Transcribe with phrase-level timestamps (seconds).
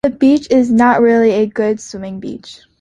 [0.03, 2.61] The beach is not really a good swimming beach.